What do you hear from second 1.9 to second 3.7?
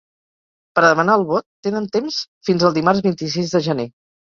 temps fins el dimarts vint-i-sis de